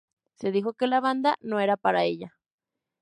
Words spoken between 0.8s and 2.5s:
la banda "no era para ella".